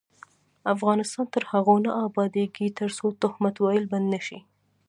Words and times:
افغانستان 0.73 1.25
تر 1.33 1.43
هغو 1.51 1.75
نه 1.85 1.91
ابادیږي، 2.07 2.67
ترڅو 2.79 3.07
تهمت 3.21 3.55
ویل 3.59 3.85
بند 3.91 4.07
نشي. 4.13 4.39